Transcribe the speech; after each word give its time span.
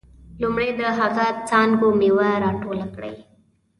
لومړی 0.41 0.69
د 0.79 0.81
هغه 0.99 1.25
څانګو 1.49 1.87
میوه 1.99 2.29
راټوله 2.43 2.85
کړئ. 2.95 3.15